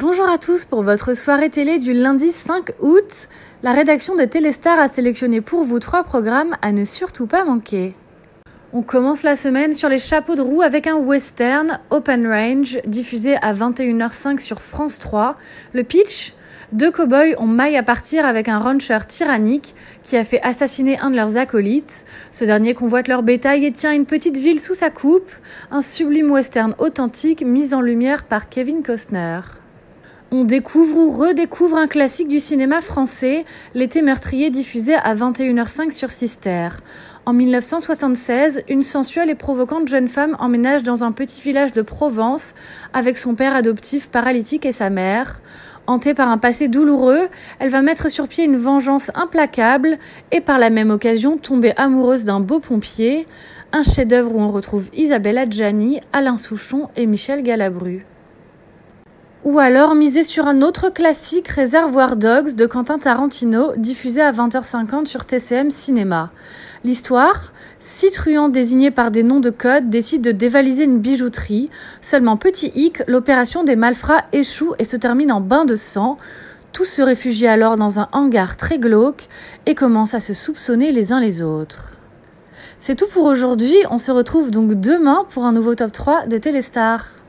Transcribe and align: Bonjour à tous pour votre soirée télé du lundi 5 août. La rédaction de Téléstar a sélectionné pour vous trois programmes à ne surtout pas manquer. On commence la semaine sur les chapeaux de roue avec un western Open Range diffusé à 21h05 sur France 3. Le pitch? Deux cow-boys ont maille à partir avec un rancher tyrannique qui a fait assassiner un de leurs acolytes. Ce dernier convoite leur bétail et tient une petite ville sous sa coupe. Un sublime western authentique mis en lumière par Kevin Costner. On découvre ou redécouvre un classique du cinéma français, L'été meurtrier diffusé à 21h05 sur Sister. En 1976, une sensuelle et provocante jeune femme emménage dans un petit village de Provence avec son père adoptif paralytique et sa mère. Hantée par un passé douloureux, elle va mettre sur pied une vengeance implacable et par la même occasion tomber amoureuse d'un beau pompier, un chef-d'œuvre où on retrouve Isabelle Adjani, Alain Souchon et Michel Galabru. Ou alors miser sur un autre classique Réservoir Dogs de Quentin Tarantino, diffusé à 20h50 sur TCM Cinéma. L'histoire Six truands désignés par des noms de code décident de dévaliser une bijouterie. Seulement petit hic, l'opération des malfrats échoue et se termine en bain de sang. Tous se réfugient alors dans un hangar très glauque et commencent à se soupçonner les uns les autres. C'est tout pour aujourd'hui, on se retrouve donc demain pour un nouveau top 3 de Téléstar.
Bonjour 0.00 0.30
à 0.30 0.38
tous 0.38 0.64
pour 0.64 0.82
votre 0.82 1.14
soirée 1.14 1.50
télé 1.50 1.78
du 1.78 1.92
lundi 1.92 2.30
5 2.30 2.70
août. 2.80 3.28
La 3.62 3.72
rédaction 3.72 4.16
de 4.16 4.24
Téléstar 4.24 4.78
a 4.78 4.88
sélectionné 4.88 5.42
pour 5.42 5.62
vous 5.62 5.78
trois 5.78 6.04
programmes 6.04 6.56
à 6.62 6.72
ne 6.72 6.84
surtout 6.84 7.26
pas 7.26 7.44
manquer. 7.44 7.94
On 8.72 8.80
commence 8.80 9.24
la 9.24 9.36
semaine 9.36 9.74
sur 9.74 9.90
les 9.90 9.98
chapeaux 9.98 10.36
de 10.36 10.40
roue 10.40 10.62
avec 10.62 10.86
un 10.86 10.96
western 10.96 11.80
Open 11.90 12.26
Range 12.26 12.78
diffusé 12.86 13.36
à 13.42 13.52
21h05 13.52 14.38
sur 14.38 14.62
France 14.62 14.98
3. 15.00 15.36
Le 15.74 15.82
pitch? 15.82 16.32
Deux 16.72 16.90
cow-boys 16.90 17.34
ont 17.36 17.46
maille 17.46 17.76
à 17.76 17.82
partir 17.82 18.24
avec 18.24 18.48
un 18.48 18.58
rancher 18.58 19.00
tyrannique 19.06 19.74
qui 20.02 20.16
a 20.16 20.24
fait 20.24 20.40
assassiner 20.40 20.98
un 21.00 21.10
de 21.10 21.16
leurs 21.16 21.36
acolytes. 21.36 22.06
Ce 22.32 22.46
dernier 22.46 22.72
convoite 22.72 23.06
leur 23.06 23.22
bétail 23.22 23.66
et 23.66 23.72
tient 23.72 23.92
une 23.92 24.06
petite 24.06 24.38
ville 24.38 24.60
sous 24.60 24.72
sa 24.72 24.88
coupe. 24.88 25.30
Un 25.70 25.82
sublime 25.82 26.30
western 26.30 26.74
authentique 26.78 27.42
mis 27.42 27.74
en 27.74 27.82
lumière 27.82 28.24
par 28.24 28.48
Kevin 28.48 28.82
Costner. 28.82 29.40
On 30.32 30.44
découvre 30.44 30.96
ou 30.96 31.10
redécouvre 31.10 31.76
un 31.76 31.88
classique 31.88 32.28
du 32.28 32.38
cinéma 32.38 32.80
français, 32.80 33.44
L'été 33.74 34.00
meurtrier 34.00 34.50
diffusé 34.50 34.94
à 34.94 35.12
21h05 35.16 35.90
sur 35.90 36.12
Sister. 36.12 36.68
En 37.26 37.32
1976, 37.32 38.62
une 38.68 38.84
sensuelle 38.84 39.28
et 39.30 39.34
provocante 39.34 39.88
jeune 39.88 40.06
femme 40.06 40.36
emménage 40.38 40.84
dans 40.84 41.02
un 41.02 41.10
petit 41.10 41.40
village 41.40 41.72
de 41.72 41.82
Provence 41.82 42.54
avec 42.92 43.18
son 43.18 43.34
père 43.34 43.56
adoptif 43.56 44.08
paralytique 44.08 44.66
et 44.66 44.72
sa 44.72 44.88
mère. 44.88 45.40
Hantée 45.88 46.14
par 46.14 46.28
un 46.28 46.38
passé 46.38 46.68
douloureux, 46.68 47.28
elle 47.58 47.70
va 47.70 47.82
mettre 47.82 48.08
sur 48.08 48.28
pied 48.28 48.44
une 48.44 48.56
vengeance 48.56 49.10
implacable 49.16 49.98
et 50.30 50.40
par 50.40 50.60
la 50.60 50.70
même 50.70 50.90
occasion 50.90 51.38
tomber 51.38 51.72
amoureuse 51.76 52.22
d'un 52.22 52.38
beau 52.38 52.60
pompier, 52.60 53.26
un 53.72 53.82
chef-d'œuvre 53.82 54.36
où 54.36 54.40
on 54.40 54.52
retrouve 54.52 54.90
Isabelle 54.92 55.38
Adjani, 55.38 56.00
Alain 56.12 56.38
Souchon 56.38 56.88
et 56.94 57.06
Michel 57.06 57.42
Galabru. 57.42 58.04
Ou 59.42 59.58
alors 59.58 59.94
miser 59.94 60.22
sur 60.22 60.46
un 60.46 60.60
autre 60.60 60.90
classique 60.90 61.48
Réservoir 61.48 62.16
Dogs 62.16 62.54
de 62.54 62.66
Quentin 62.66 62.98
Tarantino, 62.98 63.72
diffusé 63.78 64.20
à 64.20 64.32
20h50 64.32 65.06
sur 65.06 65.24
TCM 65.24 65.70
Cinéma. 65.70 66.30
L'histoire 66.84 67.50
Six 67.78 68.10
truands 68.10 68.50
désignés 68.50 68.90
par 68.90 69.10
des 69.10 69.22
noms 69.22 69.40
de 69.40 69.48
code 69.48 69.88
décident 69.88 70.30
de 70.30 70.32
dévaliser 70.32 70.84
une 70.84 70.98
bijouterie. 70.98 71.70
Seulement 72.02 72.36
petit 72.36 72.70
hic, 72.74 73.02
l'opération 73.06 73.64
des 73.64 73.76
malfrats 73.76 74.24
échoue 74.32 74.74
et 74.78 74.84
se 74.84 74.98
termine 74.98 75.32
en 75.32 75.40
bain 75.40 75.64
de 75.64 75.74
sang. 75.74 76.18
Tous 76.74 76.84
se 76.84 77.00
réfugient 77.00 77.46
alors 77.46 77.78
dans 77.78 77.98
un 77.98 78.10
hangar 78.12 78.58
très 78.58 78.78
glauque 78.78 79.26
et 79.64 79.74
commencent 79.74 80.12
à 80.12 80.20
se 80.20 80.34
soupçonner 80.34 80.92
les 80.92 81.14
uns 81.14 81.20
les 81.20 81.40
autres. 81.40 81.96
C'est 82.78 82.94
tout 82.94 83.08
pour 83.08 83.24
aujourd'hui, 83.24 83.76
on 83.90 83.98
se 83.98 84.12
retrouve 84.12 84.50
donc 84.50 84.74
demain 84.74 85.24
pour 85.30 85.46
un 85.46 85.52
nouveau 85.52 85.74
top 85.74 85.92
3 85.92 86.26
de 86.26 86.36
Téléstar. 86.36 87.19